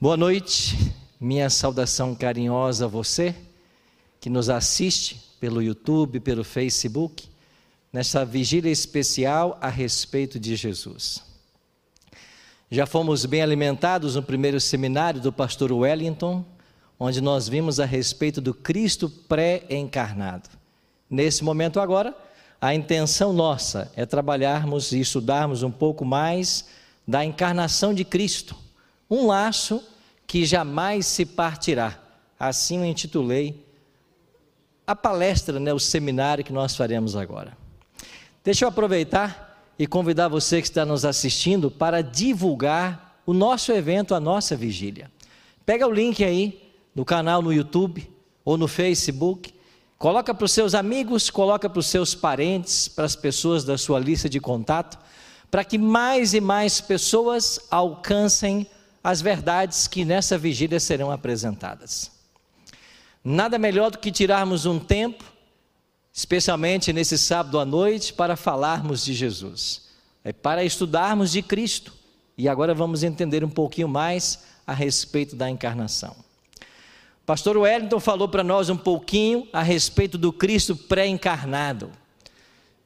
[0.00, 3.34] Boa noite, minha saudação carinhosa a você
[4.20, 7.28] que nos assiste pelo YouTube, pelo Facebook,
[7.92, 11.20] nessa vigília especial a respeito de Jesus.
[12.70, 16.44] Já fomos bem alimentados no primeiro seminário do pastor Wellington,
[16.96, 20.48] onde nós vimos a respeito do Cristo pré-encarnado.
[21.10, 22.16] Nesse momento agora,
[22.60, 26.66] a intenção nossa é trabalharmos e estudarmos um pouco mais
[27.04, 28.54] da encarnação de Cristo,
[29.10, 29.82] um laço
[30.28, 31.98] que jamais se partirá.
[32.38, 33.66] Assim eu intitulei
[34.86, 37.56] a palestra, né, o seminário que nós faremos agora.
[38.44, 44.14] Deixa eu aproveitar e convidar você que está nos assistindo para divulgar o nosso evento,
[44.14, 45.10] a nossa vigília.
[45.64, 48.08] Pega o link aí no canal no YouTube
[48.44, 49.54] ou no Facebook,
[49.98, 53.98] coloca para os seus amigos, coloca para os seus parentes, para as pessoas da sua
[53.98, 54.98] lista de contato,
[55.50, 58.66] para que mais e mais pessoas alcancem
[59.08, 62.10] as verdades que nessa vigília serão apresentadas.
[63.24, 65.24] Nada melhor do que tirarmos um tempo,
[66.12, 69.88] especialmente nesse sábado à noite, para falarmos de Jesus,
[70.22, 71.94] é para estudarmos de Cristo.
[72.36, 76.14] E agora vamos entender um pouquinho mais a respeito da encarnação.
[77.24, 81.90] Pastor Wellington falou para nós um pouquinho a respeito do Cristo pré-encarnado.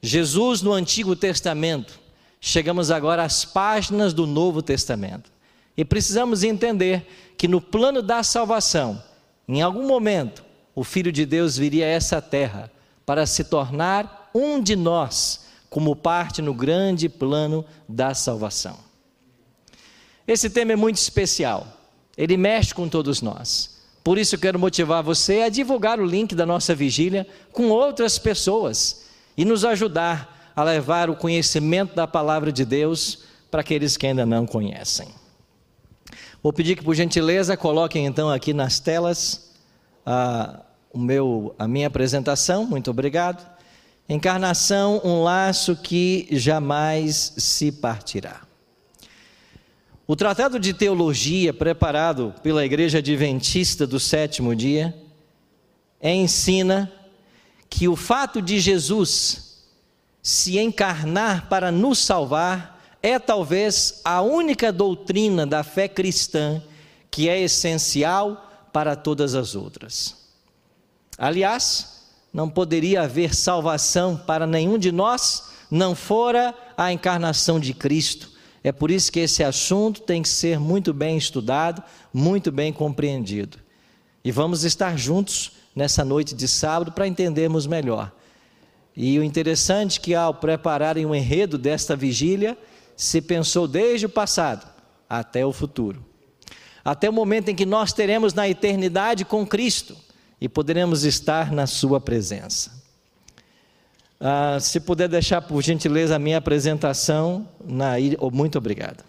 [0.01, 1.99] Jesus no Antigo Testamento.
[2.39, 5.32] Chegamos agora às páginas do Novo Testamento.
[5.75, 7.07] E precisamos entender
[7.37, 9.01] que no plano da salvação,
[9.47, 10.43] em algum momento,
[10.75, 12.71] o Filho de Deus viria a essa terra
[13.05, 18.77] para se tornar um de nós, como parte no grande plano da salvação.
[20.27, 21.67] Esse tema é muito especial,
[22.17, 23.81] ele mexe com todos nós.
[24.03, 29.05] Por isso quero motivar você a divulgar o link da nossa vigília com outras pessoas
[29.35, 34.25] e nos ajudar a levar o conhecimento da palavra de Deus para aqueles que ainda
[34.25, 35.07] não conhecem.
[36.43, 39.53] Vou pedir que, por gentileza, coloquem então aqui nas telas
[40.05, 40.59] a,
[40.91, 42.65] o meu, a minha apresentação.
[42.65, 43.49] Muito obrigado.
[44.09, 48.41] Encarnação, um laço que jamais se partirá.
[50.05, 54.93] O Tratado de Teologia, preparado pela Igreja Adventista do sétimo dia,
[56.01, 56.91] ensina
[57.69, 59.63] que o fato de Jesus
[60.21, 62.72] se encarnar para nos salvar
[63.03, 66.63] é talvez a única doutrina da fé cristã
[67.11, 70.15] que é essencial para todas as outras.
[71.17, 78.31] Aliás, não poderia haver salvação para nenhum de nós não fora a encarnação de Cristo.
[78.63, 81.83] É por isso que esse assunto tem que ser muito bem estudado,
[82.13, 83.57] muito bem compreendido.
[84.23, 88.11] E vamos estar juntos nessa noite de sábado para entendermos melhor.
[88.95, 92.57] E o interessante é que ao prepararem o enredo desta vigília,
[92.95, 94.67] se pensou desde o passado
[95.09, 96.03] até o futuro.
[96.83, 99.95] Até o momento em que nós teremos na eternidade com Cristo
[100.39, 102.83] e poderemos estar na Sua presença.
[104.19, 107.93] Ah, se puder deixar, por gentileza, a minha apresentação, na,
[108.31, 109.03] muito obrigado.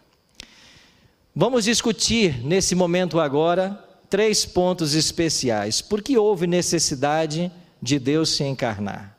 [1.35, 3.79] Vamos discutir nesse momento agora
[4.09, 5.81] três pontos especiais.
[5.81, 7.51] Por que houve necessidade
[7.83, 9.17] de Deus se encarnar?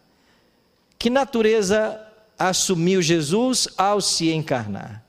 [0.98, 2.00] Que natureza
[2.38, 5.04] assumiu Jesus ao se encarnar?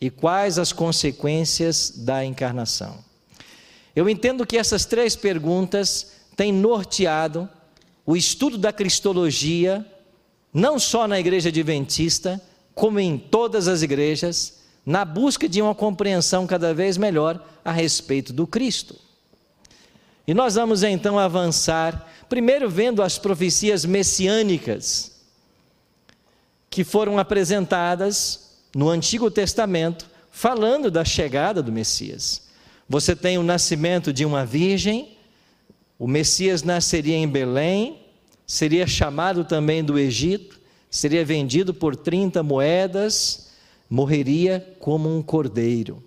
[0.00, 2.98] E quais as consequências da encarnação?
[3.94, 7.48] Eu entendo que essas três perguntas têm norteado
[8.06, 9.84] o estudo da cristologia,
[10.52, 12.40] não só na igreja adventista,
[12.74, 18.32] como em todas as igrejas, na busca de uma compreensão cada vez melhor a respeito
[18.32, 18.96] do Cristo.
[20.26, 25.19] E nós vamos então avançar, primeiro vendo as profecias messiânicas
[26.70, 32.42] que foram apresentadas no Antigo Testamento, falando da chegada do Messias.
[32.88, 35.16] Você tem o nascimento de uma virgem,
[35.98, 37.98] o Messias nasceria em Belém,
[38.46, 43.50] seria chamado também do Egito, seria vendido por 30 moedas,
[43.88, 46.02] morreria como um cordeiro.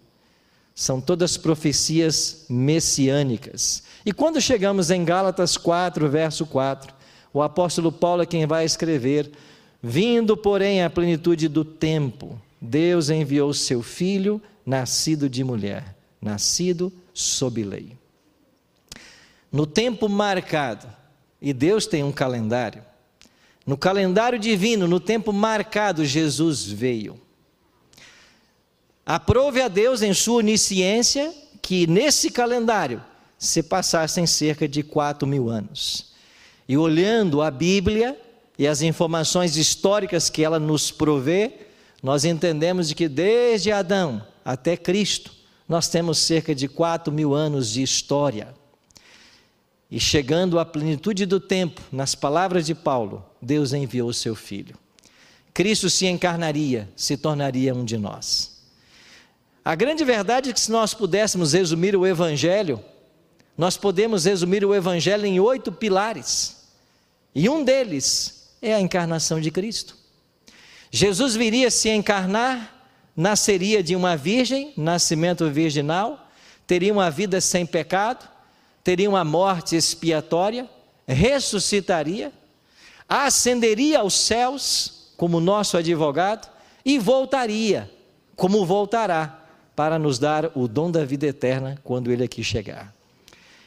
[0.73, 3.83] São todas profecias messiânicas.
[4.05, 6.93] E quando chegamos em Gálatas 4, verso 4,
[7.31, 9.31] o apóstolo Paulo é quem vai escrever
[9.85, 17.61] Vindo, porém, à plenitude do tempo, Deus enviou seu filho, nascido de mulher, nascido sob
[17.61, 17.97] lei.
[19.51, 20.87] No tempo marcado,
[21.41, 22.81] e Deus tem um calendário,
[23.65, 27.19] no calendário divino, no tempo marcado, Jesus veio.
[29.05, 33.03] Aprove a Deus em sua onisciência que nesse calendário
[33.37, 36.13] se passassem cerca de quatro mil anos.
[36.67, 38.17] E olhando a Bíblia,
[38.57, 41.53] e as informações históricas que ela nos provê,
[42.01, 45.31] nós entendemos de que desde Adão até Cristo,
[45.67, 48.53] nós temos cerca de 4 mil anos de história.
[49.89, 54.75] E chegando à plenitude do tempo, nas palavras de Paulo, Deus enviou o seu Filho.
[55.53, 58.61] Cristo se encarnaria, se tornaria um de nós.
[59.63, 62.83] A grande verdade é que, se nós pudéssemos resumir o Evangelho,
[63.57, 66.67] nós podemos resumir o Evangelho em oito pilares.
[67.33, 69.97] E um deles é a encarnação de Cristo.
[70.89, 76.29] Jesus viria se encarnar, nasceria de uma virgem, nascimento virginal,
[76.65, 78.25] teria uma vida sem pecado,
[78.81, 80.69] teria uma morte expiatória,
[81.05, 82.31] ressuscitaria,
[83.07, 86.49] ascenderia aos céus como nosso advogado
[86.85, 87.91] e voltaria,
[88.35, 89.41] como voltará,
[89.75, 92.93] para nos dar o dom da vida eterna quando ele aqui chegar.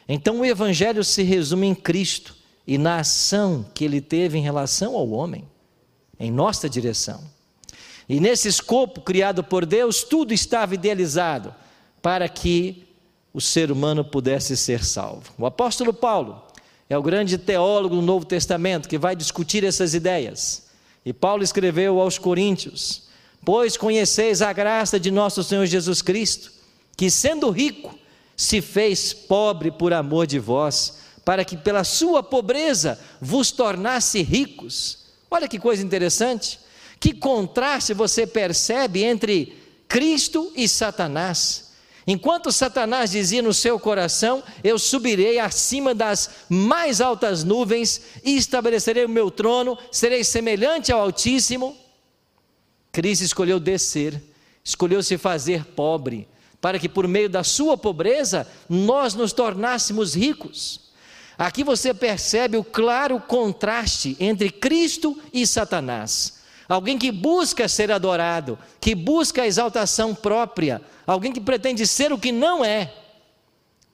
[0.07, 2.36] Então o evangelho se resume em Cristo
[2.67, 5.47] e na ação que ele teve em relação ao homem,
[6.19, 7.23] em nossa direção.
[8.09, 11.55] E nesse escopo criado por Deus, tudo estava idealizado
[12.01, 12.85] para que
[13.33, 15.31] o ser humano pudesse ser salvo.
[15.37, 16.43] O apóstolo Paulo
[16.89, 20.67] é o grande teólogo do Novo Testamento que vai discutir essas ideias.
[21.05, 23.03] E Paulo escreveu aos Coríntios:
[23.45, 26.51] Pois conheceis a graça de nosso Senhor Jesus Cristo,
[26.97, 27.97] que sendo rico,
[28.35, 34.99] se fez pobre por amor de vós, para que pela sua pobreza vos tornasse ricos.
[35.29, 36.57] Olha que coisa interessante.
[37.01, 41.73] Que contraste você percebe entre Cristo e Satanás.
[42.07, 49.03] Enquanto Satanás dizia no seu coração: Eu subirei acima das mais altas nuvens e estabelecerei
[49.03, 51.75] o meu trono, serei semelhante ao Altíssimo.
[52.89, 54.23] Cristo escolheu descer,
[54.63, 56.25] escolheu se fazer pobre,
[56.61, 60.86] para que por meio da sua pobreza nós nos tornássemos ricos.
[61.37, 66.39] Aqui você percebe o claro contraste entre Cristo e Satanás.
[66.67, 72.17] Alguém que busca ser adorado, que busca a exaltação própria, alguém que pretende ser o
[72.17, 72.93] que não é.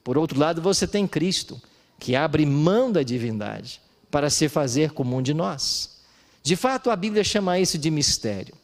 [0.04, 1.62] Por outro lado, você tem Cristo,
[2.00, 6.02] que abre mão da divindade para se fazer como um de nós.
[6.42, 8.56] De fato, a Bíblia chama isso de mistério,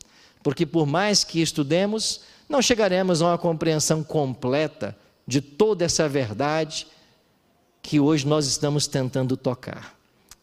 [0.41, 4.97] porque por mais que estudemos, não chegaremos a uma compreensão completa
[5.27, 6.87] de toda essa verdade
[7.81, 9.95] que hoje nós estamos tentando tocar.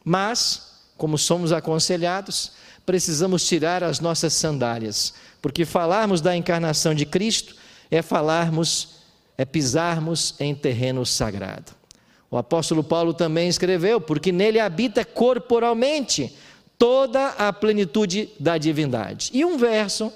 [0.04, 2.52] Mas, como somos aconselhados,
[2.84, 7.56] precisamos tirar as nossas sandálias, porque falarmos da encarnação de Cristo
[7.90, 9.00] é falarmos,
[9.36, 11.72] é pisarmos em terreno sagrado.
[12.30, 16.36] O apóstolo Paulo também escreveu, porque nele habita corporalmente
[16.78, 19.30] toda a plenitude da divindade.
[19.32, 20.12] E um verso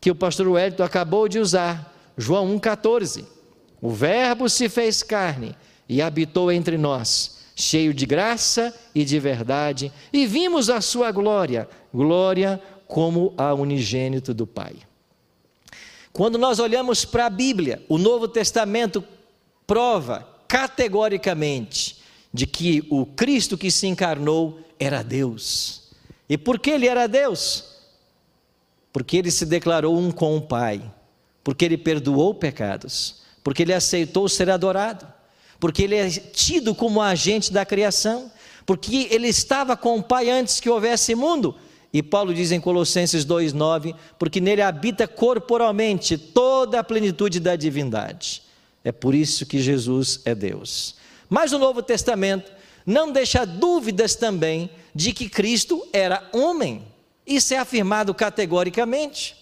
[0.00, 3.24] que o pastor Wellington acabou de usar, João 1,14.
[3.80, 5.54] O Verbo se fez carne
[5.88, 11.68] e habitou entre nós cheio de graça e de verdade, e vimos a sua glória,
[11.92, 14.76] glória como a unigênito do Pai.
[16.12, 19.02] Quando nós olhamos para a Bíblia, o Novo Testamento
[19.66, 21.98] prova categoricamente
[22.32, 25.90] de que o Cristo que se encarnou era Deus.
[26.28, 27.64] E por que ele era Deus?
[28.92, 30.80] Porque ele se declarou um com o Pai,
[31.42, 35.17] porque ele perdoou pecados, porque ele aceitou ser adorado
[35.60, 38.30] porque ele é tido como agente da criação,
[38.64, 41.54] porque ele estava com o Pai antes que houvesse mundo.
[41.92, 48.42] E Paulo diz em Colossenses 2,9: porque nele habita corporalmente toda a plenitude da divindade.
[48.84, 50.96] É por isso que Jesus é Deus.
[51.28, 52.50] Mas o Novo Testamento
[52.86, 56.82] não deixa dúvidas também de que Cristo era homem.
[57.26, 59.36] Isso é afirmado categoricamente.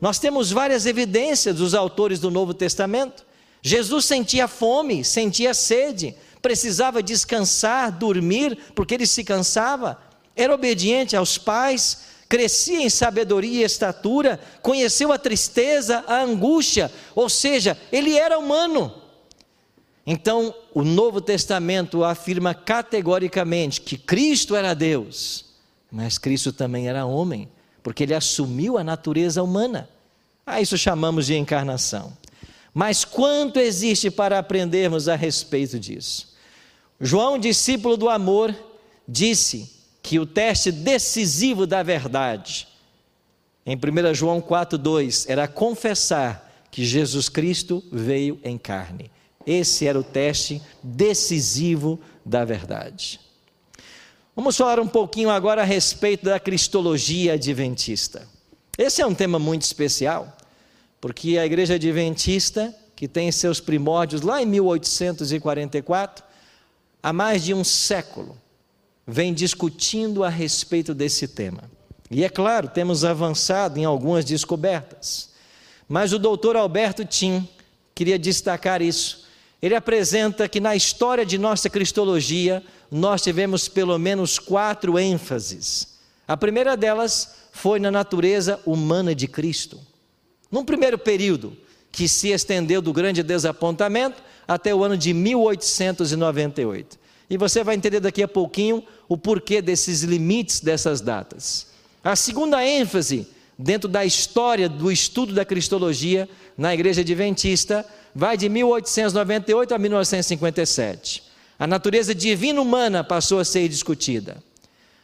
[0.00, 3.25] Nós temos várias evidências dos autores do Novo Testamento.
[3.66, 10.00] Jesus sentia fome, sentia sede, precisava descansar, dormir, porque ele se cansava,
[10.36, 17.28] era obediente aos pais, crescia em sabedoria e estatura, conheceu a tristeza, a angústia, ou
[17.28, 19.02] seja, ele era humano.
[20.06, 25.44] Então, o Novo Testamento afirma categoricamente que Cristo era Deus,
[25.90, 27.48] mas Cristo também era homem,
[27.82, 29.90] porque ele assumiu a natureza humana.
[30.46, 32.16] A isso chamamos de encarnação.
[32.78, 36.36] Mas quanto existe para aprendermos a respeito disso?
[37.00, 38.54] João, discípulo do amor,
[39.08, 42.68] disse que o teste decisivo da verdade,
[43.64, 49.10] em 1 João 4,2, era confessar que Jesus Cristo veio em carne.
[49.46, 53.18] Esse era o teste decisivo da verdade.
[54.36, 58.28] Vamos falar um pouquinho agora a respeito da cristologia adventista.
[58.76, 60.36] Esse é um tema muito especial
[61.00, 66.24] porque a igreja adventista, que tem seus primórdios lá em 1844,
[67.02, 68.36] há mais de um século,
[69.06, 71.70] vem discutindo a respeito desse tema.
[72.10, 75.30] E é claro, temos avançado em algumas descobertas.
[75.88, 77.48] Mas o doutor Alberto Tim,
[77.94, 79.26] queria destacar isso.
[79.60, 85.96] Ele apresenta que na história de nossa cristologia, nós tivemos pelo menos quatro ênfases.
[86.26, 89.80] A primeira delas foi na natureza humana de Cristo.
[90.50, 91.56] Num primeiro período,
[91.90, 96.98] que se estendeu do grande desapontamento até o ano de 1898.
[97.28, 101.68] E você vai entender daqui a pouquinho o porquê desses limites dessas datas.
[102.04, 103.26] A segunda ênfase
[103.58, 107.84] dentro da história do estudo da cristologia na Igreja Adventista
[108.14, 111.22] vai de 1898 a 1957.
[111.58, 114.42] A natureza divina humana passou a ser discutida.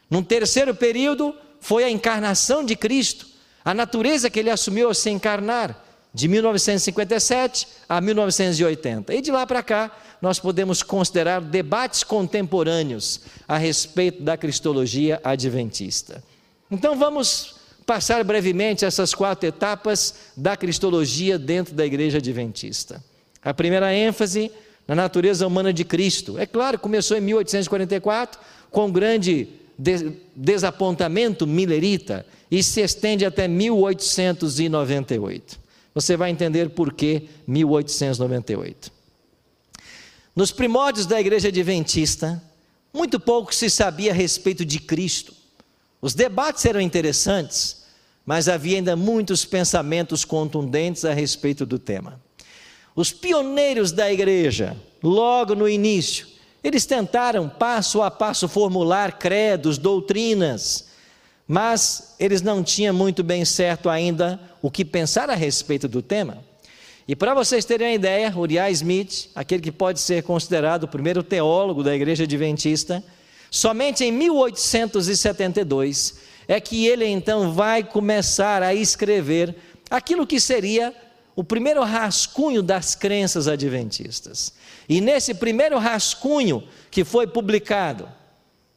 [0.09, 3.25] Num terceiro período, foi a encarnação de Cristo,
[3.63, 5.81] a natureza que ele assumiu ao se encarnar,
[6.13, 9.15] de 1957 a 1980.
[9.15, 9.91] E de lá para cá,
[10.21, 16.23] nós podemos considerar debates contemporâneos a respeito da cristologia adventista.
[16.69, 17.55] Então vamos
[17.85, 23.03] passar brevemente essas quatro etapas da cristologia dentro da igreja adventista.
[23.43, 24.51] A primeira ênfase
[24.87, 26.37] na natureza humana de Cristo.
[26.37, 28.39] É claro, começou em 1844
[28.71, 29.47] com um grande
[30.35, 35.59] desapontamento milerita e se estende até 1898.
[35.95, 38.91] Você vai entender por que 1898.
[40.35, 42.39] Nos primórdios da igreja adventista,
[42.93, 45.33] muito pouco se sabia a respeito de Cristo.
[45.99, 47.85] Os debates eram interessantes,
[48.23, 52.21] mas havia ainda muitos pensamentos contundentes a respeito do tema.
[52.95, 56.27] Os pioneiros da igreja, logo no início,
[56.63, 60.92] eles tentaram passo a passo formular credos, doutrinas,
[61.47, 66.43] mas eles não tinham muito bem certo ainda o que pensar a respeito do tema.
[67.07, 71.21] E para vocês terem uma ideia, Uriah Smith, aquele que pode ser considerado o primeiro
[71.21, 73.03] teólogo da igreja adventista,
[73.51, 76.15] somente em 1872
[76.47, 79.53] é que ele então vai começar a escrever
[79.89, 80.95] aquilo que seria
[81.35, 84.53] o primeiro rascunho das crenças adventistas.
[84.87, 88.07] E nesse primeiro rascunho que foi publicado,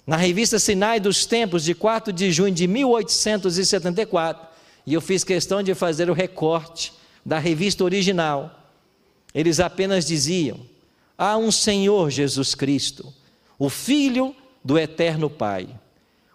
[0.06, 4.46] na revista Sinai dos Tempos, de 4 de junho de 1874,
[4.86, 6.92] e eu fiz questão de fazer o recorte
[7.24, 8.62] da revista original.
[9.34, 10.60] Eles apenas diziam:
[11.18, 13.12] há um Senhor Jesus Cristo,
[13.58, 14.34] o Filho
[14.64, 15.68] do Eterno Pai,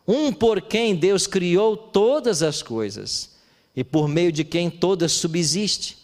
[0.05, 3.31] um por quem Deus criou todas as coisas
[3.73, 5.97] e por meio de quem todas subsiste.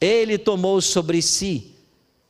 [0.00, 1.72] Ele tomou sobre si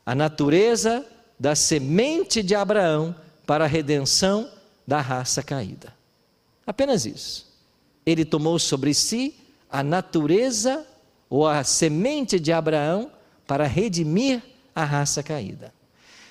[0.06, 1.04] a natureza
[1.38, 3.14] da semente de Abraão
[3.46, 4.50] para a redenção
[4.86, 5.94] da raça caída.
[6.66, 7.46] Apenas isso.
[8.04, 9.34] Ele tomou sobre si
[9.70, 10.84] a natureza
[11.30, 13.10] ou a semente de Abraão
[13.46, 14.42] para redimir
[14.74, 15.72] a raça caída.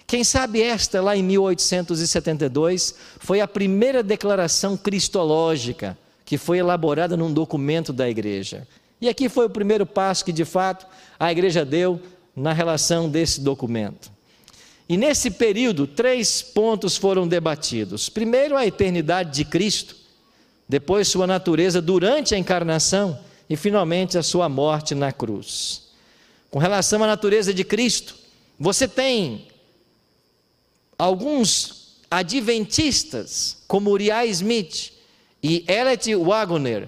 [0.08, 7.32] Quem sabe esta, lá em 1872, foi a primeira declaração cristológica que foi elaborada num
[7.32, 8.68] documento da igreja.
[9.00, 10.86] E aqui foi o primeiro passo que, de fato,
[11.20, 12.02] a igreja deu
[12.36, 14.12] na relação desse documento.
[14.88, 18.08] E nesse período, três pontos foram debatidos.
[18.08, 19.96] Primeiro, a eternidade de Cristo,
[20.70, 25.90] depois, sua natureza durante a encarnação e, finalmente, a sua morte na cruz.
[26.52, 28.16] Com relação à natureza de Cristo,
[28.60, 29.48] você tem
[30.98, 34.94] alguns adventistas, como Uriah Smith
[35.42, 36.88] e Elliot Wagner,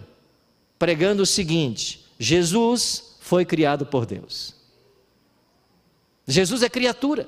[0.78, 4.56] pregando o seguinte: Jesus foi criado por Deus.
[6.28, 7.28] Jesus é criatura.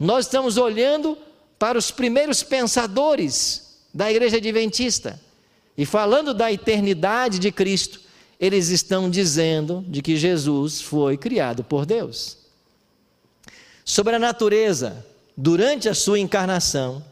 [0.00, 1.18] Nós estamos olhando
[1.58, 5.20] para os primeiros pensadores da igreja adventista
[5.76, 8.00] e falando da eternidade de Cristo,
[8.40, 12.38] eles estão dizendo de que Jesus foi criado por Deus.
[13.84, 15.04] Sobre a natureza,
[15.36, 17.04] durante a sua encarnação,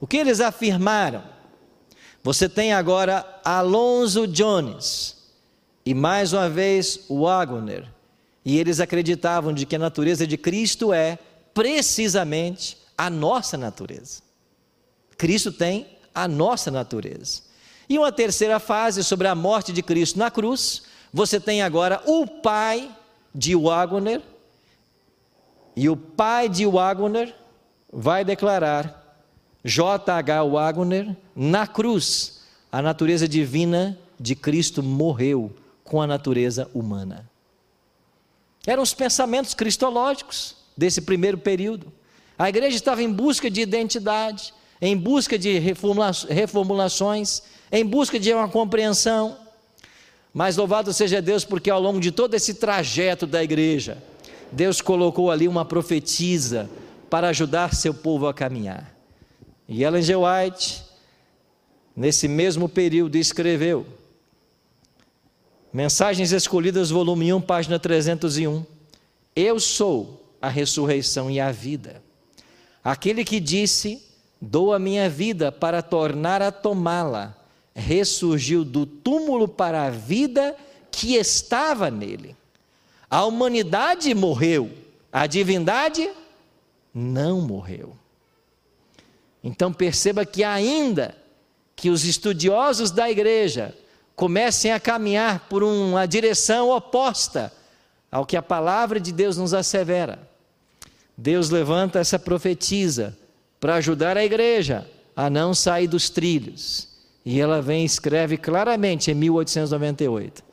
[0.00, 1.24] o que eles afirmaram?
[2.22, 5.16] Você tem agora Alonso Jones
[5.84, 7.88] e mais uma vez Wagner,
[8.44, 11.18] e eles acreditavam de que a natureza de Cristo é
[11.56, 14.20] precisamente a nossa natureza.
[15.16, 17.40] Cristo tem a nossa natureza.
[17.88, 22.26] E uma terceira fase sobre a morte de Cristo na cruz, você tem agora o
[22.26, 22.94] pai
[23.34, 24.20] de Wagner,
[25.74, 27.34] e o pai de Wagner
[27.90, 29.18] vai declarar,
[29.64, 30.44] J.H.
[30.44, 37.26] Wagner, na cruz, a natureza divina de Cristo morreu com a natureza humana.
[38.66, 41.92] Eram os pensamentos cristológicos desse primeiro período.
[42.38, 47.42] A igreja estava em busca de identidade, em busca de reformulações,
[47.72, 49.38] em busca de uma compreensão.
[50.34, 54.02] Mas louvado seja Deus, porque ao longo de todo esse trajeto da igreja,
[54.52, 56.68] Deus colocou ali uma profetisa
[57.08, 58.94] para ajudar seu povo a caminhar.
[59.66, 60.14] E Ellen G.
[60.14, 60.82] White,
[61.96, 63.86] nesse mesmo período, escreveu
[65.72, 68.64] Mensagens Escolhidas, volume 1, página 301.
[69.34, 72.02] Eu sou a ressurreição e a vida.
[72.82, 74.02] Aquele que disse:
[74.40, 77.36] Dou a minha vida para tornar a tomá-la,
[77.74, 80.56] ressurgiu do túmulo para a vida
[80.90, 82.36] que estava nele.
[83.10, 84.70] A humanidade morreu,
[85.12, 86.08] a divindade
[86.94, 87.96] não morreu.
[89.42, 91.16] Então perceba que, ainda
[91.74, 93.76] que os estudiosos da igreja
[94.14, 97.52] comecem a caminhar por uma direção oposta
[98.10, 100.26] ao que a palavra de Deus nos assevera,
[101.16, 103.16] Deus levanta essa profetisa
[103.58, 106.88] para ajudar a igreja a não sair dos trilhos.
[107.24, 110.44] E ela vem e escreve claramente em 1898: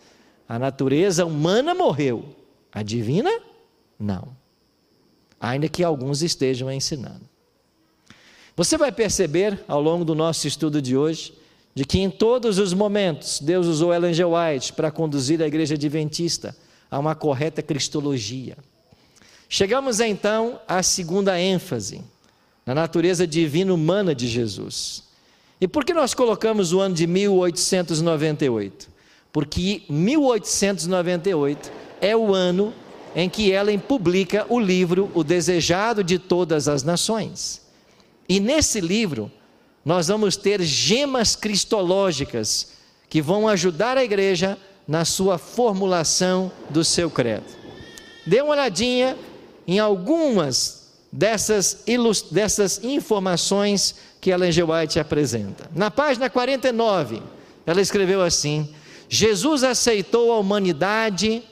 [0.47, 2.35] a natureza humana morreu,
[2.71, 3.31] a divina
[3.99, 4.29] não.
[5.39, 7.21] Ainda que alguns estejam ensinando.
[8.55, 11.33] Você vai perceber ao longo do nosso estudo de hoje
[11.75, 14.23] de que em todos os momentos Deus usou Ellen G.
[14.23, 16.55] White para conduzir a igreja adventista
[16.89, 18.55] a uma correta cristologia.
[19.49, 22.01] Chegamos então à segunda ênfase,
[22.65, 25.03] na natureza divina humana de Jesus.
[25.59, 28.89] E por que nós colocamos o ano de 1898?
[29.31, 31.71] Porque 1898
[32.01, 32.73] é o ano
[33.15, 37.61] em que Ellen publica o livro O Desejado de Todas as Nações.
[38.27, 39.31] E nesse livro,
[39.85, 42.73] nós vamos ter gemas cristológicas
[43.09, 44.57] que vão ajudar a igreja
[44.87, 47.45] na sua formulação do seu credo.
[48.25, 49.17] Dê uma olhadinha
[49.67, 51.83] em algumas dessas,
[52.31, 54.63] dessas informações que Ellen G.
[54.63, 55.69] White apresenta.
[55.75, 57.21] Na página 49,
[57.65, 58.73] ela escreveu assim:
[59.07, 61.43] Jesus aceitou a humanidade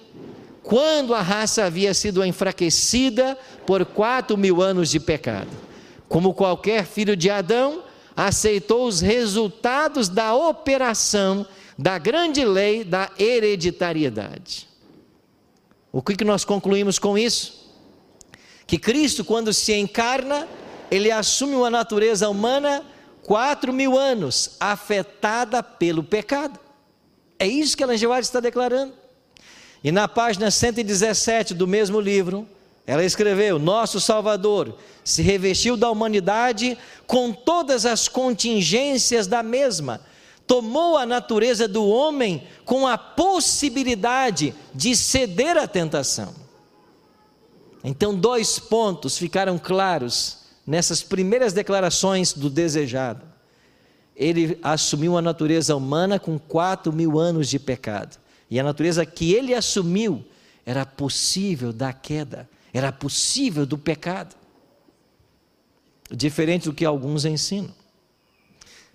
[0.63, 5.49] quando a raça havia sido enfraquecida por quatro mil anos de pecado.
[6.07, 7.83] Como qualquer filho de Adão,
[8.15, 11.45] aceitou os resultados da operação
[11.77, 14.67] da grande lei da hereditariedade.
[15.91, 17.60] O que nós concluímos com isso?
[18.71, 20.47] Que Cristo, quando se encarna,
[20.89, 22.81] ele assume uma natureza humana
[23.21, 26.57] quatro mil anos, afetada pelo pecado.
[27.37, 28.93] É isso que a White está declarando.
[29.83, 32.47] E na página 117 do mesmo livro,
[32.87, 39.99] ela escreveu: Nosso Salvador se revestiu da humanidade com todas as contingências da mesma,
[40.47, 46.50] tomou a natureza do homem com a possibilidade de ceder à tentação.
[47.83, 53.25] Então, dois pontos ficaram claros nessas primeiras declarações do desejado.
[54.15, 58.17] Ele assumiu a natureza humana com quatro mil anos de pecado.
[58.49, 60.23] E a natureza que ele assumiu
[60.65, 64.35] era possível da queda, era possível do pecado.
[66.11, 67.73] Diferente do que alguns ensinam.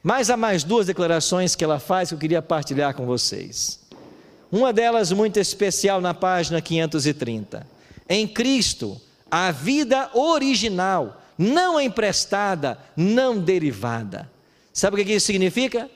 [0.03, 3.81] Mas há mais duas declarações que ela faz que eu queria partilhar com vocês.
[4.53, 7.76] Uma delas muito especial na página 530
[8.09, 14.31] em Cristo, a vida original, não emprestada, não derivada.
[14.73, 15.91] Sabe o que isso significa?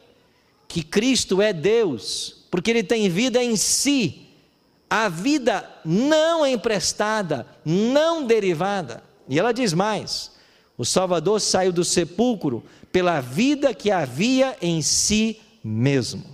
[0.66, 4.28] Que Cristo é Deus, porque Ele tem vida em si,
[4.88, 9.02] a vida não emprestada, não derivada.
[9.28, 10.32] E ela diz mais:
[10.76, 16.24] o Salvador saiu do sepulcro pela vida que havia em si mesmo.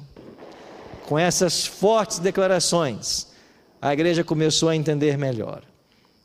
[1.05, 3.29] Com essas fortes declarações,
[3.87, 5.63] a igreja começou a entender melhor.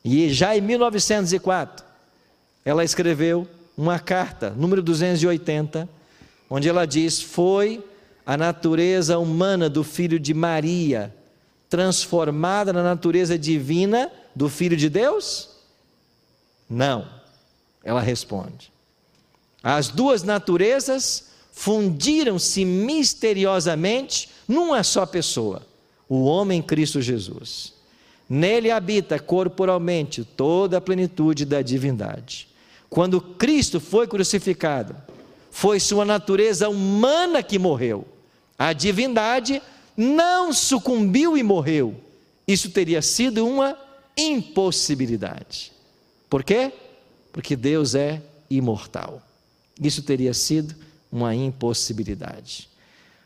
[0.04, 1.86] E já em 1904,
[2.65, 3.47] ela escreveu
[3.78, 5.88] uma carta, número 280,
[6.50, 7.84] onde ela diz: Foi
[8.26, 11.13] a natureza humana do filho de Maria
[11.69, 15.50] transformada na natureza divina do filho de Deus?
[16.67, 17.08] Não.
[17.84, 18.71] Ela responde:
[19.62, 25.62] As duas naturezas fundiram-se misteriosamente numa só pessoa,
[26.12, 27.71] o homem Cristo Jesus.
[28.30, 32.50] Nele habita corporalmente toda a plenitude da divindade.
[32.89, 34.93] Quando Cristo foi crucificado,
[35.50, 38.06] foi sua natureza humana que morreu.
[38.60, 39.62] A divindade
[39.95, 41.95] não sucumbiu e morreu.
[42.45, 43.78] Isso teria sido uma
[44.17, 45.71] impossibilidade.
[46.30, 46.74] Por quê?
[47.32, 49.21] Porque Deus é imortal.
[49.82, 50.76] Isso teria sido
[51.10, 52.67] uma impossibilidade.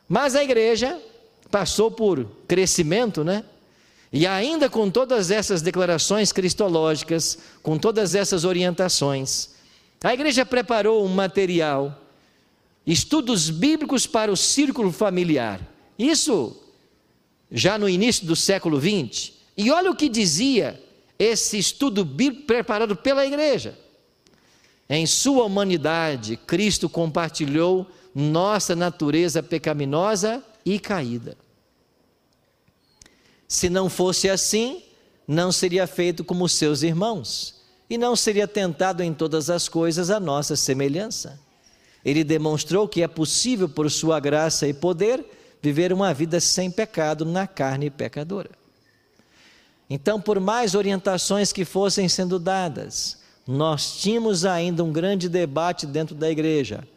[0.08, 1.02] Mas a igreja
[1.49, 3.43] passou por crescimento, né?
[4.12, 9.49] E ainda com todas essas declarações cristológicas, com todas essas orientações,
[10.03, 12.01] a igreja preparou um material,
[12.86, 15.60] estudos bíblicos para o círculo familiar.
[15.97, 16.55] Isso
[17.51, 19.34] já no início do século XX.
[19.58, 20.81] E olha o que dizia
[21.17, 23.77] esse estudo bíblico preparado pela igreja.
[24.88, 31.38] Em sua humanidade, Cristo compartilhou nossa natureza pecaminosa e caída.
[33.47, 34.82] Se não fosse assim,
[35.28, 37.56] não seria feito como seus irmãos
[37.89, 41.39] e não seria tentado em todas as coisas a nossa semelhança.
[42.04, 45.25] Ele demonstrou que é possível, por sua graça e poder,
[45.62, 48.51] viver uma vida sem pecado na carne pecadora.
[49.89, 56.15] Então, por mais orientações que fossem sendo dadas, nós tínhamos ainda um grande debate dentro
[56.15, 56.88] da igreja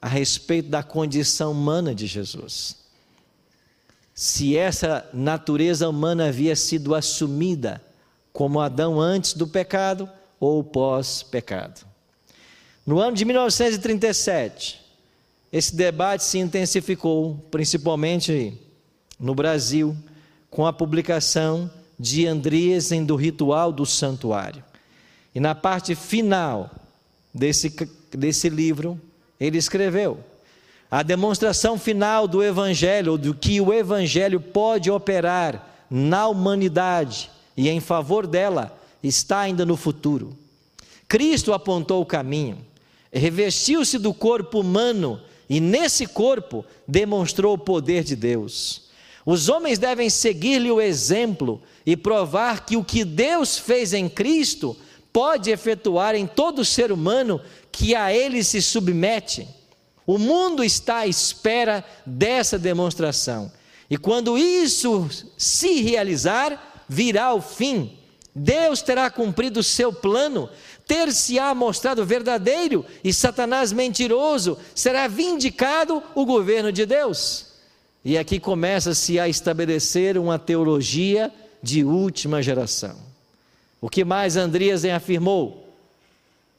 [0.00, 2.81] a respeito da condição humana de Jesus.
[4.22, 7.82] Se essa natureza humana havia sido assumida
[8.32, 10.08] como Adão antes do pecado
[10.38, 11.84] ou pós-pecado.
[12.86, 14.80] No ano de 1937,
[15.52, 18.56] esse debate se intensificou, principalmente
[19.18, 19.96] no Brasil,
[20.48, 24.62] com a publicação de Andriessen do Ritual do Santuário.
[25.34, 26.70] E na parte final
[27.34, 27.74] desse,
[28.12, 29.00] desse livro,
[29.40, 30.22] ele escreveu
[30.92, 37.80] a demonstração final do Evangelho, do que o Evangelho pode operar na humanidade e em
[37.80, 40.36] favor dela, está ainda no futuro.
[41.08, 42.58] Cristo apontou o caminho,
[43.10, 48.82] revestiu-se do corpo humano e nesse corpo demonstrou o poder de Deus.
[49.24, 54.76] Os homens devem seguir-lhe o exemplo e provar que o que Deus fez em Cristo
[55.10, 59.48] pode efetuar em todo ser humano que a ele se submete.
[60.06, 63.52] O mundo está à espera dessa demonstração.
[63.88, 67.98] E quando isso se realizar, virá o fim.
[68.34, 70.48] Deus terá cumprido o seu plano
[70.86, 77.46] ter-se-á mostrado verdadeiro e Satanás mentiroso, será vindicado o governo de Deus.
[78.04, 82.96] E aqui começa-se a estabelecer uma teologia de última geração.
[83.80, 85.72] O que mais Andrias afirmou?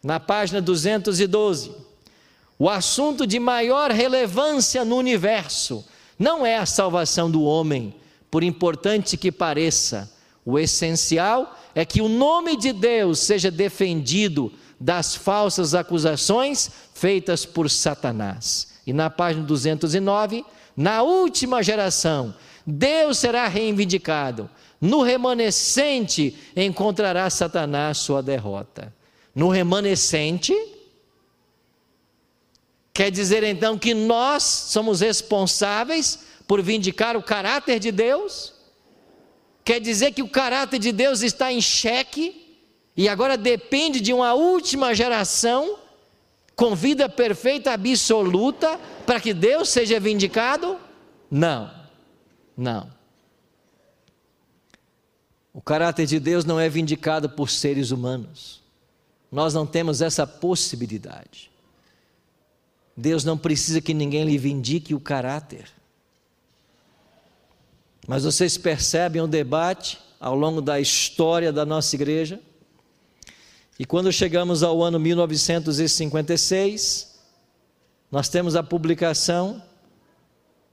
[0.01, 1.71] Na página 212,
[2.57, 5.85] o assunto de maior relevância no universo
[6.17, 7.95] não é a salvação do homem,
[8.29, 10.11] por importante que pareça,
[10.45, 17.69] o essencial é que o nome de Deus seja defendido das falsas acusações feitas por
[17.69, 18.73] Satanás.
[18.85, 20.43] E na página 209,
[20.75, 22.35] na última geração,
[22.65, 24.49] Deus será reivindicado.
[24.81, 28.93] No remanescente encontrará Satanás sua derrota.
[29.33, 30.53] No remanescente,
[32.93, 38.53] quer dizer então que nós somos responsáveis por vindicar o caráter de Deus?
[39.65, 42.59] Quer dizer que o caráter de Deus está em xeque
[42.95, 45.79] e agora depende de uma última geração
[46.55, 50.77] com vida perfeita absoluta para que Deus seja vindicado?
[51.31, 51.71] Não,
[52.55, 52.91] não.
[55.53, 58.61] O caráter de Deus não é vindicado por seres humanos.
[59.31, 61.52] Nós não temos essa possibilidade.
[62.95, 65.67] Deus não precisa que ninguém lhe vindique o caráter.
[68.07, 72.39] Mas vocês percebem o debate ao longo da história da nossa igreja?
[73.79, 77.11] E quando chegamos ao ano 1956,
[78.11, 79.63] nós temos a publicação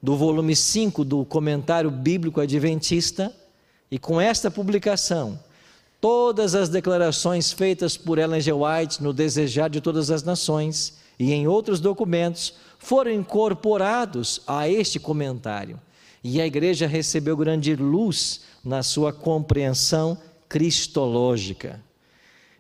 [0.03, 3.35] do volume 5 do Comentário Bíblico Adventista,
[3.91, 5.39] e com esta publicação,
[6.01, 8.53] todas as declarações feitas por Ellen G.
[8.53, 14.99] White no Desejar de Todas as Nações e em outros documentos foram incorporados a este
[14.99, 15.79] comentário.
[16.25, 20.17] E a igreja recebeu grande luz na sua compreensão
[20.49, 21.79] cristológica.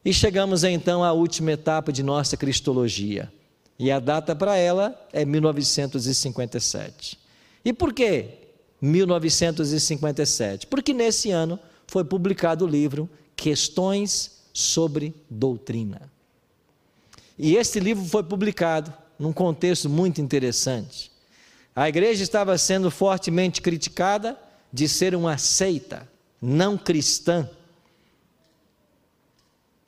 [0.04, 3.32] E chegamos então à última etapa de nossa cristologia.
[3.78, 7.18] E a data para ela é 1957.
[7.64, 8.26] E por que
[8.82, 10.66] 1957?
[10.66, 16.10] Porque nesse ano foi publicado o livro Questões sobre Doutrina.
[17.42, 21.10] E esse livro foi publicado num contexto muito interessante.
[21.74, 24.38] A igreja estava sendo fortemente criticada
[24.70, 26.06] de ser uma seita
[26.38, 27.48] não cristã.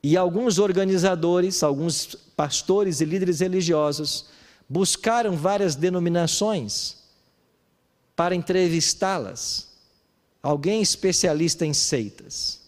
[0.02, 4.30] E alguns organizadores, alguns pastores e líderes religiosos
[4.66, 7.02] buscaram várias denominações
[8.16, 9.68] para entrevistá-las.
[10.42, 12.62] Alguém especialista em seitas.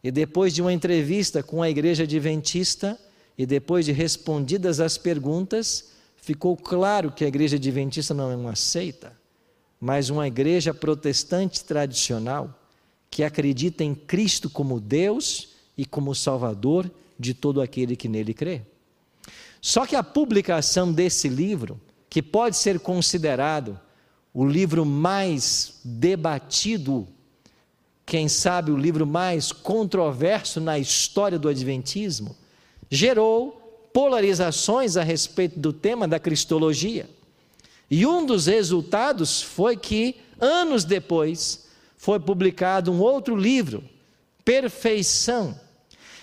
[0.00, 2.96] E depois de uma entrevista com a igreja adventista,
[3.36, 8.54] e depois de respondidas as perguntas, ficou claro que a igreja adventista não é uma
[8.54, 9.12] seita,
[9.80, 12.58] mas uma igreja protestante tradicional
[13.10, 18.62] que acredita em Cristo como Deus e como Salvador de todo aquele que nele crê.
[19.60, 23.78] Só que a publicação desse livro, que pode ser considerado
[24.34, 27.06] o livro mais debatido,
[28.04, 32.36] quem sabe o livro mais controverso na história do Adventismo,
[32.94, 37.08] gerou polarizações a respeito do tema da cristologia.
[37.90, 41.64] E um dos resultados foi que, anos depois,
[41.96, 43.82] foi publicado um outro livro,
[44.44, 45.58] Perfeição.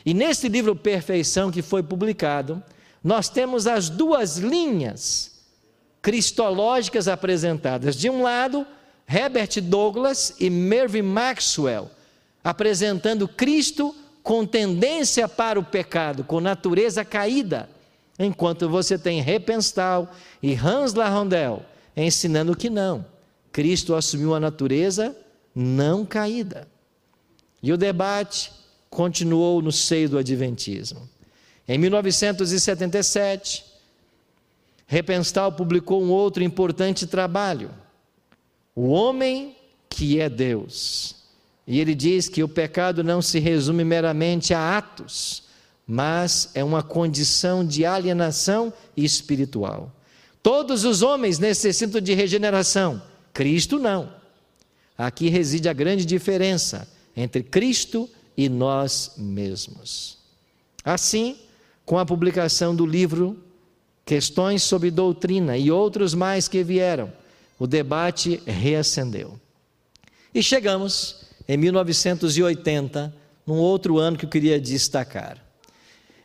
[0.05, 2.62] E nesse livro Perfeição que foi publicado,
[3.03, 5.39] nós temos as duas linhas
[6.03, 7.95] cristológicas apresentadas.
[7.95, 8.63] De um lado,
[9.08, 11.89] Herbert Douglas e Mervyn Maxwell,
[12.43, 13.95] apresentando Cristo
[14.30, 17.68] com tendência para o pecado, com natureza caída,
[18.20, 20.08] enquanto você tem Repenstal
[20.39, 21.65] e Hans Larondel
[21.98, 23.04] ensinando que não.
[23.52, 25.18] Cristo assumiu a natureza
[25.56, 26.68] não caída.
[27.63, 28.52] E o debate
[28.88, 31.10] continuou no seio do Adventismo.
[31.68, 33.65] Em 1977,
[34.86, 37.72] Repenstal publicou um outro importante trabalho,
[38.76, 39.56] O Homem
[39.89, 41.18] que é Deus.
[41.69, 45.43] E ele diz que o pecado não se resume meramente a atos,
[45.86, 49.95] mas é uma condição de alienação espiritual.
[50.41, 52.99] Todos os homens necessitam de regeneração,
[53.32, 54.12] Cristo não.
[54.97, 60.17] Aqui reside a grande diferença entre Cristo e nós mesmos.
[60.84, 61.38] Assim,
[61.86, 63.38] com a publicação do livro
[64.03, 67.13] Questões sobre Doutrina e outros mais que vieram,
[67.60, 69.39] o debate reacendeu.
[70.34, 73.12] E chegamos em 1980,
[73.43, 75.43] num outro ano que eu queria destacar.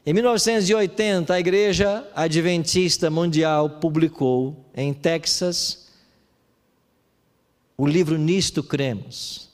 [0.04, 5.88] Em 1980, a Igreja Adventista Mundial publicou em Texas
[7.74, 9.48] o livro Nisto Cremos,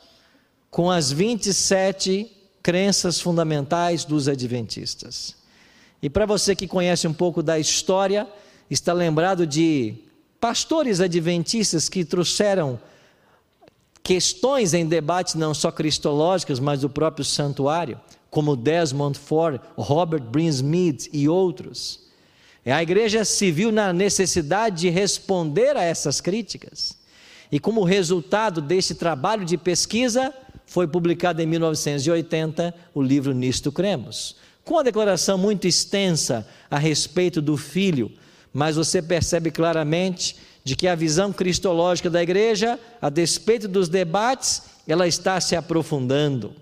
[0.72, 2.28] com as 27
[2.61, 5.37] crenças fundamentais dos Adventistas.
[6.02, 8.26] E para você que conhece um pouco da história,
[8.68, 9.94] está lembrado de
[10.40, 12.76] pastores adventistas que trouxeram
[14.11, 21.09] questões em debate não só cristológicas, mas do próprio santuário, como Desmond Ford, Robert Brinsmead
[21.12, 22.01] e outros.
[22.66, 26.99] A igreja se viu na necessidade de responder a essas críticas.
[27.53, 30.35] E como resultado desse trabalho de pesquisa,
[30.66, 37.40] foi publicado em 1980 o livro Nisto Cremos com uma declaração muito extensa a respeito
[37.40, 38.12] do filho,
[38.53, 40.37] mas você percebe claramente
[40.70, 46.54] de que a visão cristológica da igreja, a despeito dos debates, ela está se aprofundando.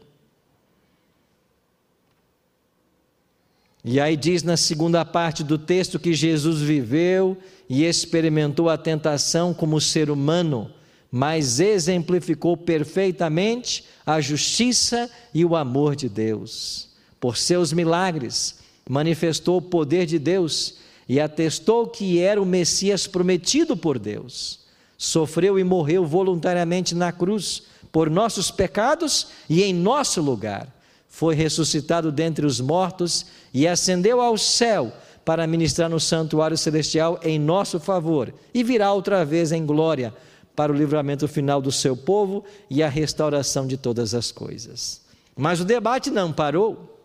[3.84, 7.36] E aí diz na segunda parte do texto que Jesus viveu
[7.68, 10.72] e experimentou a tentação como ser humano,
[11.12, 16.88] mas exemplificou perfeitamente a justiça e o amor de Deus
[17.20, 20.76] por seus milagres, manifestou o poder de Deus
[21.08, 24.60] e atestou que era o Messias prometido por Deus.
[24.96, 30.68] Sofreu e morreu voluntariamente na cruz por nossos pecados e em nosso lugar.
[31.08, 34.92] Foi ressuscitado dentre os mortos e ascendeu ao céu
[35.24, 40.14] para ministrar no santuário celestial em nosso favor e virá outra vez em glória
[40.54, 45.00] para o livramento final do seu povo e a restauração de todas as coisas.
[45.36, 47.04] Mas o debate não parou.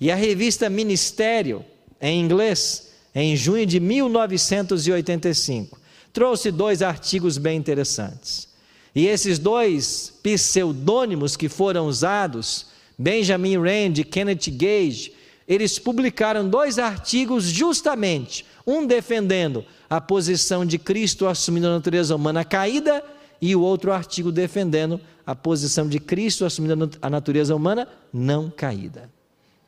[0.00, 1.64] E a revista Ministério,
[2.00, 5.78] em inglês, em junho de 1985,
[6.12, 8.48] trouxe dois artigos bem interessantes.
[8.94, 12.66] E esses dois pseudônimos que foram usados,
[12.98, 15.14] Benjamin Rand e Kenneth Gage,
[15.48, 22.44] eles publicaram dois artigos justamente, um defendendo a posição de Cristo assumindo a natureza humana
[22.44, 23.02] caída
[23.40, 29.10] e o outro artigo defendendo a posição de Cristo assumindo a natureza humana não caída.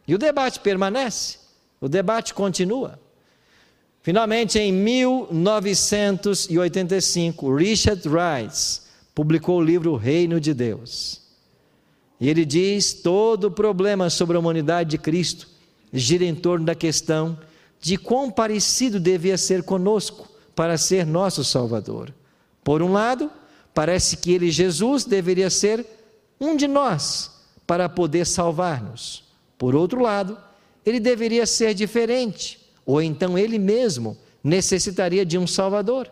[0.07, 1.39] E o debate permanece,
[1.81, 3.01] o debate continua.
[4.05, 8.83] Finalmente, em 1985, Richard Rice
[9.15, 11.23] publicou o livro Reino de Deus.
[12.21, 15.49] E ele diz: todo o problema sobre a humanidade de Cristo
[15.91, 17.39] gira em torno da questão
[17.81, 22.13] de quão parecido devia ser conosco para ser nosso Salvador.
[22.63, 23.31] Por um lado,
[23.73, 25.87] parece que ele, Jesus, deveria ser
[26.39, 27.31] um de nós
[27.67, 29.25] para poder salvar-nos.
[29.57, 30.37] Por outro lado,
[30.85, 36.11] ele deveria ser diferente, ou então ele mesmo necessitaria de um Salvador.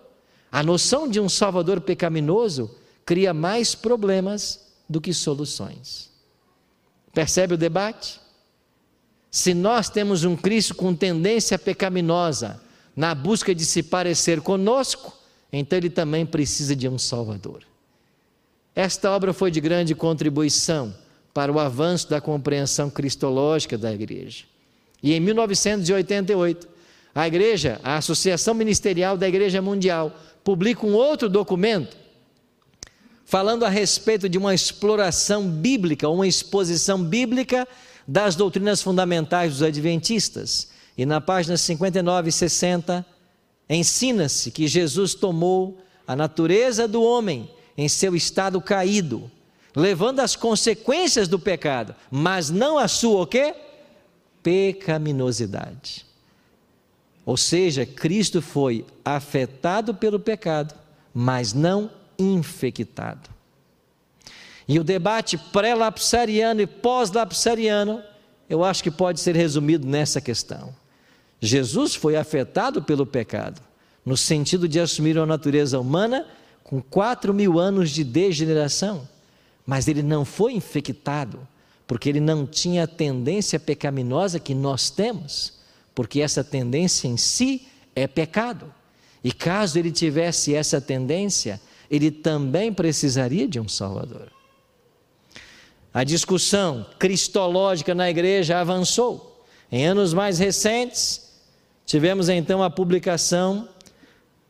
[0.50, 2.70] A noção de um Salvador pecaminoso
[3.04, 6.10] cria mais problemas do que soluções.
[7.12, 8.20] Percebe o debate?
[9.30, 12.60] Se nós temos um Cristo com tendência pecaminosa,
[12.94, 15.16] na busca de se parecer conosco,
[15.52, 17.62] então ele também precisa de um Salvador.
[18.74, 20.94] Esta obra foi de grande contribuição
[21.32, 24.44] para o avanço da compreensão cristológica da igreja.
[25.02, 26.68] E em 1988,
[27.14, 31.96] a igreja, a Associação Ministerial da Igreja Mundial, publica um outro documento
[33.24, 37.66] falando a respeito de uma exploração bíblica, uma exposição bíblica
[38.06, 40.68] das doutrinas fundamentais dos adventistas.
[40.98, 43.06] E na página 59 e 60,
[43.70, 49.30] ensina-se que Jesus tomou a natureza do homem em seu estado caído
[49.74, 53.54] levando as consequências do pecado, mas não a sua o quê?
[54.42, 56.06] Pecaminosidade.
[57.24, 60.74] Ou seja, Cristo foi afetado pelo pecado,
[61.14, 63.30] mas não infectado.
[64.66, 68.02] E o debate pré-lapsariano e pós-lapsariano,
[68.48, 70.74] eu acho que pode ser resumido nessa questão.
[71.40, 73.60] Jesus foi afetado pelo pecado,
[74.04, 76.26] no sentido de assumir uma natureza humana
[76.62, 79.08] com quatro mil anos de degeneração,
[79.66, 81.46] mas ele não foi infectado,
[81.92, 85.52] porque ele não tinha a tendência pecaminosa que nós temos,
[85.94, 88.72] porque essa tendência em si é pecado.
[89.22, 94.32] E caso ele tivesse essa tendência, ele também precisaria de um Salvador.
[95.92, 99.44] A discussão cristológica na igreja avançou.
[99.70, 101.30] Em anos mais recentes,
[101.84, 103.68] tivemos então a publicação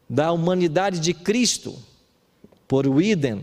[0.08, 1.76] da Humanidade de Cristo,
[2.68, 3.42] por Whedon,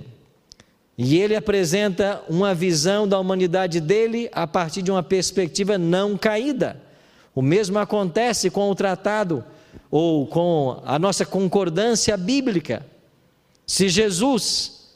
[1.02, 6.78] e ele apresenta uma visão da humanidade dele a partir de uma perspectiva não caída.
[7.34, 9.42] O mesmo acontece com o tratado
[9.90, 12.86] ou com a nossa concordância bíblica.
[13.66, 14.90] Se Jesus,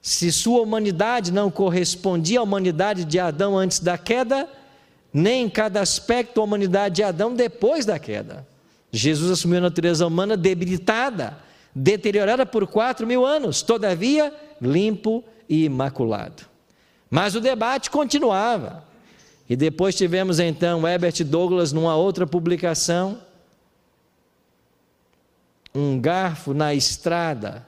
[0.00, 4.48] se sua humanidade não correspondia à humanidade de Adão antes da queda,
[5.12, 8.46] nem em cada aspecto a humanidade de Adão depois da queda.
[8.90, 11.36] Jesus assumiu a natureza humana debilitada,
[11.74, 16.44] deteriorada por quatro mil anos, todavia limpo e imaculado.
[17.10, 18.84] Mas o debate continuava.
[19.48, 23.20] E depois tivemos então Herbert Douglas numa outra publicação,
[25.74, 27.66] um garfo na estrada,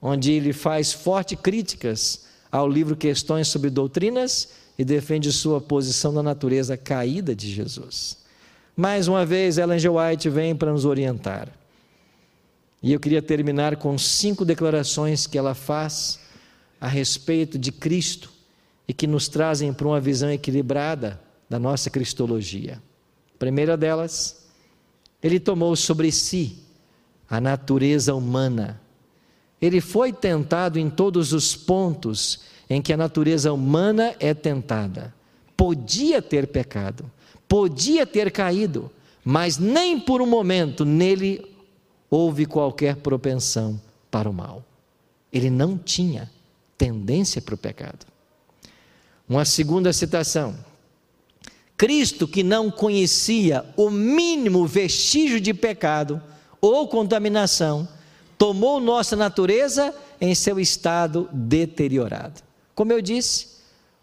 [0.00, 6.22] onde ele faz fortes críticas ao livro Questões sobre Doutrinas e defende sua posição da
[6.22, 8.18] natureza caída de Jesus.
[8.74, 9.88] Mais uma vez, Ellen G.
[9.88, 11.48] White vem para nos orientar.
[12.82, 16.18] E eu queria terminar com cinco declarações que ela faz
[16.80, 18.28] a respeito de Cristo
[18.88, 22.82] e que nos trazem para uma visão equilibrada da nossa cristologia.
[23.34, 24.48] A primeira delas,
[25.22, 26.58] ele tomou sobre si
[27.30, 28.80] a natureza humana.
[29.60, 35.14] Ele foi tentado em todos os pontos em que a natureza humana é tentada.
[35.56, 37.08] Podia ter pecado,
[37.46, 38.90] podia ter caído,
[39.24, 41.51] mas nem por um momento nele
[42.12, 44.62] houve qualquer propensão para o mal.
[45.32, 46.30] Ele não tinha
[46.76, 48.04] tendência para o pecado.
[49.26, 50.54] Uma segunda citação.
[51.74, 56.22] Cristo, que não conhecia o mínimo vestígio de pecado,
[56.60, 57.88] ou contaminação,
[58.36, 62.42] tomou nossa natureza em seu estado deteriorado.
[62.74, 63.48] Como eu disse,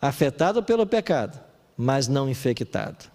[0.02, 1.39] afetado pelo pecado,
[1.78, 3.06] mas não infectado.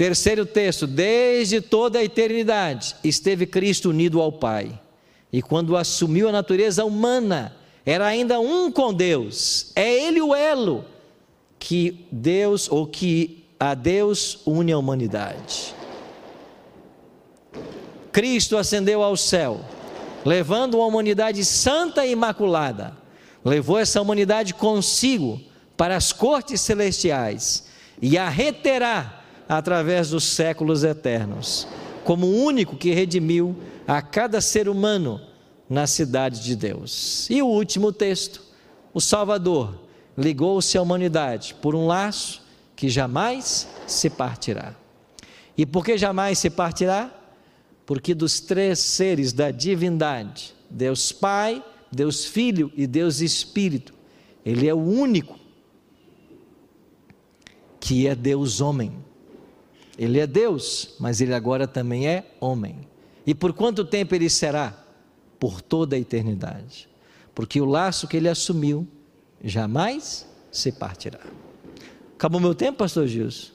[0.00, 4.80] Terceiro texto: desde toda a eternidade esteve Cristo unido ao Pai,
[5.30, 9.72] e quando assumiu a natureza humana, era ainda um com Deus.
[9.76, 10.86] É Ele o elo
[11.58, 15.74] que Deus, ou que a Deus une a humanidade.
[18.10, 19.60] Cristo ascendeu ao céu,
[20.24, 22.96] levando uma humanidade santa e imaculada.
[23.44, 25.38] Levou essa humanidade consigo
[25.76, 27.66] para as cortes celestiais
[28.00, 29.19] e a reterá
[29.50, 31.66] através dos séculos eternos,
[32.04, 35.20] como o único que redimiu a cada ser humano
[35.68, 37.28] na cidade de Deus.
[37.28, 38.42] E o último texto,
[38.94, 39.78] o Salvador
[40.16, 42.42] ligou-se à humanidade por um laço
[42.74, 44.74] que jamais se partirá.
[45.56, 47.20] E por que jamais se partirá?
[47.90, 51.60] porque dos três seres da divindade, Deus Pai,
[51.90, 53.92] Deus Filho e Deus Espírito,
[54.46, 55.36] Ele é o único
[57.80, 58.92] que é Deus homem.
[60.00, 62.88] Ele é Deus, mas Ele agora também é homem.
[63.26, 64.74] E por quanto tempo Ele será?
[65.38, 66.88] Por toda a eternidade.
[67.34, 68.88] Porque o laço que Ele assumiu
[69.44, 71.20] jamais se partirá.
[72.14, 73.52] Acabou meu tempo, pastor Gilson?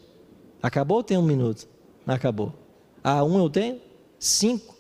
[0.61, 1.67] Acabou ou tem um minuto?
[2.05, 2.53] Não acabou.
[3.03, 3.81] Ah, um eu tenho?
[4.19, 4.75] Cinco.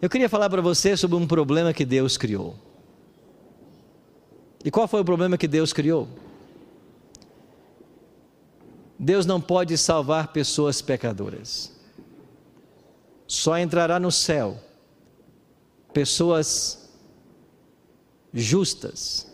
[0.00, 2.54] Eu queria falar para você sobre um problema que Deus criou.
[4.64, 6.08] E qual foi o problema que Deus criou?
[8.98, 11.72] Deus não pode salvar pessoas pecadoras.
[13.26, 14.58] Só entrará no céu
[15.92, 16.90] pessoas
[18.32, 19.26] justas,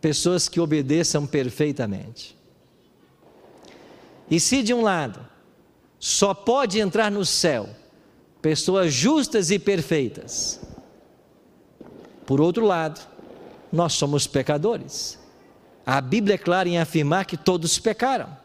[0.00, 2.36] pessoas que obedeçam perfeitamente.
[4.30, 5.26] E se de um lado
[5.98, 7.68] só pode entrar no céu
[8.40, 10.60] pessoas justas e perfeitas,
[12.24, 13.00] por outro lado,
[13.72, 15.18] nós somos pecadores.
[15.86, 18.36] A Bíblia é clara em afirmar que todos pecaram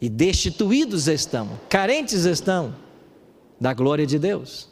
[0.00, 2.74] e destituídos estão, carentes estão
[3.60, 4.68] da glória de Deus.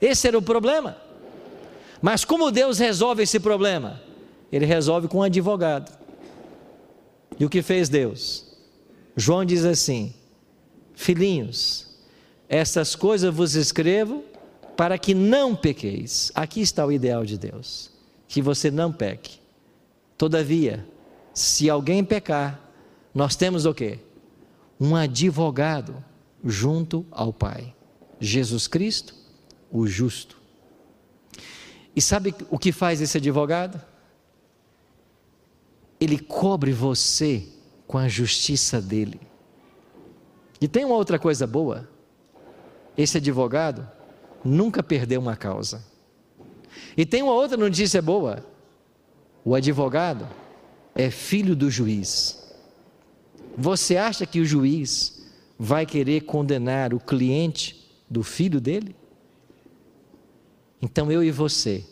[0.00, 0.96] Esse era o problema.
[2.00, 4.02] Mas como Deus resolve esse problema?
[4.50, 5.96] Ele resolve com um advogado.
[7.38, 8.44] E o que fez Deus?
[9.16, 10.12] João diz assim:
[10.96, 11.86] Filhinhos,
[12.48, 14.24] essas coisas vos escrevo
[14.76, 16.32] para que não pequeis.
[16.34, 17.92] Aqui está o ideal de Deus:
[18.26, 19.41] que você não peque.
[20.22, 20.86] Todavia,
[21.34, 22.60] se alguém pecar,
[23.12, 23.98] nós temos o quê?
[24.78, 25.96] Um advogado
[26.44, 27.74] junto ao Pai.
[28.20, 29.16] Jesus Cristo,
[29.68, 30.40] o justo.
[31.96, 33.82] E sabe o que faz esse advogado?
[36.00, 37.44] Ele cobre você
[37.88, 39.20] com a justiça dele.
[40.60, 41.88] E tem uma outra coisa boa:
[42.96, 43.90] esse advogado
[44.44, 45.84] nunca perdeu uma causa.
[46.96, 48.51] E tem uma outra notícia boa:
[49.44, 50.28] o advogado
[50.94, 52.42] é filho do juiz.
[53.56, 55.22] Você acha que o juiz
[55.58, 58.96] vai querer condenar o cliente do filho dele?
[60.80, 61.84] Então eu e você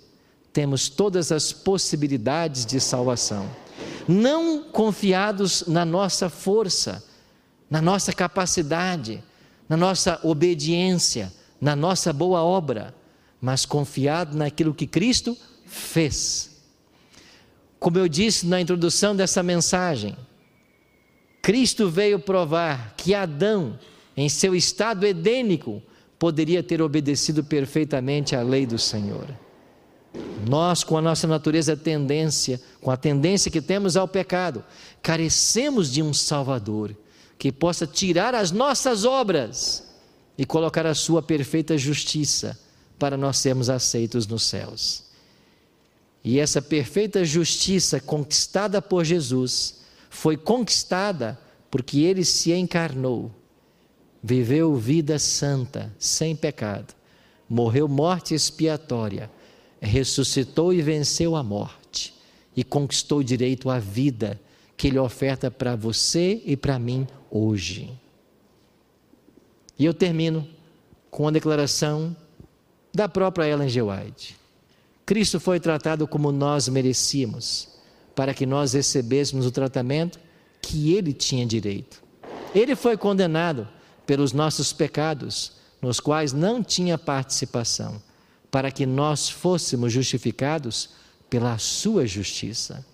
[0.53, 3.49] temos todas as possibilidades de salvação,
[4.09, 7.05] não confiados na nossa força,
[7.71, 9.23] na nossa capacidade,
[9.69, 12.93] na nossa obediência, na nossa boa obra,
[13.41, 16.50] mas confiado naquilo que Cristo fez.
[17.81, 20.15] Como eu disse na introdução dessa mensagem,
[21.41, 23.79] Cristo veio provar que Adão,
[24.15, 25.83] em seu estado edênico,
[26.19, 29.27] poderia ter obedecido perfeitamente à lei do Senhor.
[30.47, 34.63] Nós, com a nossa natureza tendência, com a tendência que temos ao pecado,
[35.03, 36.95] carecemos de um Salvador
[37.39, 39.89] que possa tirar as nossas obras
[40.37, 42.59] e colocar a sua perfeita justiça
[42.99, 45.10] para nós sermos aceitos nos céus.
[46.23, 51.39] E essa perfeita justiça conquistada por Jesus foi conquistada
[51.71, 53.31] porque ele se encarnou,
[54.23, 56.95] viveu vida santa, sem pecado,
[57.49, 59.31] morreu morte expiatória,
[59.81, 62.13] ressuscitou e venceu a morte
[62.55, 64.39] e conquistou o direito à vida
[64.77, 67.91] que ele oferta para você e para mim hoje.
[69.79, 70.47] E eu termino
[71.11, 72.15] com uma declaração
[72.93, 73.81] da própria Ellen G.
[73.81, 74.40] White.
[75.11, 77.67] Cristo foi tratado como nós merecíamos,
[78.15, 80.21] para que nós recebêssemos o tratamento
[80.63, 82.01] que ele tinha direito.
[82.55, 83.67] Ele foi condenado
[84.07, 88.01] pelos nossos pecados, nos quais não tinha participação,
[88.53, 90.91] para que nós fôssemos justificados
[91.29, 92.87] pela sua justiça.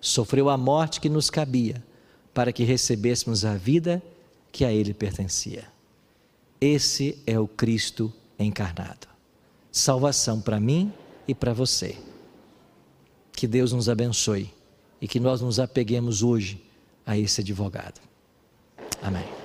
[0.00, 1.80] Sofreu a morte que nos cabia,
[2.34, 4.02] para que recebêssemos a vida
[4.50, 5.62] que a ele pertencia.
[6.60, 9.11] Esse é o Cristo encarnado
[9.72, 10.92] salvação para mim
[11.26, 11.96] e para você.
[13.32, 14.52] Que Deus nos abençoe
[15.00, 16.62] e que nós nos apeguemos hoje
[17.04, 18.00] a esse advogado.
[19.02, 19.41] Amém.